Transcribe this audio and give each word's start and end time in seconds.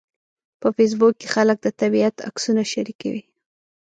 په 0.61 0.67
فېسبوک 0.75 1.13
کې 1.19 1.27
خلک 1.35 1.57
د 1.61 1.67
طبیعت 1.81 2.15
عکسونه 2.27 2.63
شریکوي 2.73 3.23